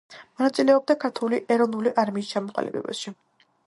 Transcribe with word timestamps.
მონაწილეობდა 0.39 0.95
ქართული 1.05 1.41
ეროვნული 1.59 1.95
არმიის 2.07 2.35
ჩამოყალიბებაში. 2.35 3.19